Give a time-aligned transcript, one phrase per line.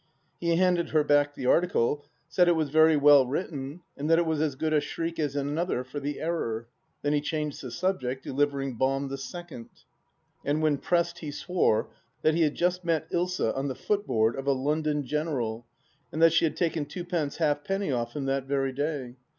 [0.41, 4.25] He handed her back the article, said it was very well written, and that it
[4.25, 6.67] was as good a shriek as another for the Error.
[7.03, 9.65] Then he changed the subject, delivering bomb the second.
[9.69, 9.85] He remarked,
[10.47, 11.91] and when pressed he swore,
[12.23, 15.67] that he had just met Ilsa on the footboard of a" London General,"
[16.11, 19.17] and that she had taken twopence halfpenny" off him" that very day.